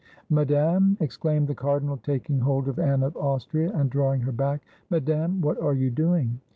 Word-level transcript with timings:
"Madame!" 0.31 0.97
exclaimed 0.99 1.47
the 1.47 1.53
cardinal, 1.53 1.95
taking 1.95 2.39
hold 2.39 2.67
of 2.67 2.79
Anne 2.79 3.03
of 3.03 3.15
Austria 3.17 3.71
and 3.75 3.91
drawing 3.91 4.21
her 4.21 4.31
back,— 4.31 4.63
"Madame, 4.89 5.41
what 5.41 5.61
are 5.61 5.75
you 5.75 5.91
doing?" 5.91 6.39